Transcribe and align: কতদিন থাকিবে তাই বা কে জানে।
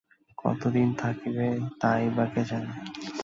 কতদিন 0.37 0.87
থাকিবে 0.93 1.47
তাই 1.81 2.03
বা 2.09 2.25
কে 2.25 2.41
জানে। 2.45 2.71